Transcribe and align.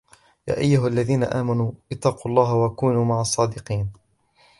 يا 0.47 0.57
أيها 0.57 0.87
الذين 0.87 1.23
آمنوا 1.23 1.71
اتقوا 1.91 2.31
الله 2.31 2.55
وكونوا 2.55 3.05
مع 3.05 3.21
الصادقين 3.21 3.91